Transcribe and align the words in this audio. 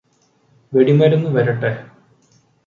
വെടിമരുന്ന് 0.73 1.29
വരട്ടെ 1.29 1.71